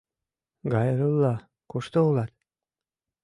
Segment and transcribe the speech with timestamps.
[0.71, 1.33] Гайрулла,
[1.71, 2.33] кушто улат?